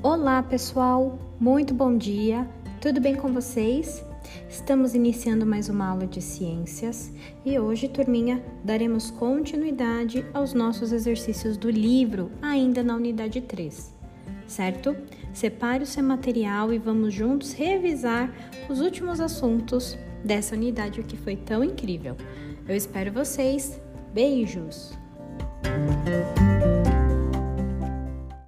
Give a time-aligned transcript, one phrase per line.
[0.00, 1.18] Olá, pessoal!
[1.40, 2.48] Muito bom dia!
[2.80, 4.04] Tudo bem com vocês?
[4.48, 7.12] Estamos iniciando mais uma aula de ciências
[7.44, 13.92] e hoje, turminha, daremos continuidade aos nossos exercícios do livro, ainda na unidade 3,
[14.46, 14.96] certo?
[15.32, 18.32] Separe o seu material e vamos juntos revisar
[18.68, 22.16] os últimos assuntos dessa unidade que foi tão incrível.
[22.68, 23.80] Eu espero vocês.
[24.14, 24.97] Beijos!